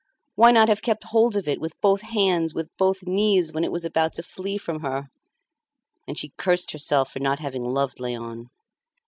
Why 0.33 0.49
not 0.49 0.67
have 0.67 0.81
kept 0.81 1.03
hold 1.03 1.35
of 1.37 1.47
it 1.47 1.61
with 1.61 1.79
both 1.79 2.01
hands, 2.01 2.55
with 2.55 2.69
both 2.75 3.03
knees, 3.03 3.53
when 3.53 3.63
it 3.63 3.71
was 3.71 3.85
about 3.85 4.13
to 4.13 4.23
flee 4.23 4.57
from 4.57 4.79
her? 4.79 5.09
And 6.07 6.17
she 6.17 6.33
cursed 6.39 6.71
herself 6.71 7.11
for 7.13 7.19
not 7.19 7.37
having 7.37 7.61
loved 7.61 7.99
Léon. 7.99 8.47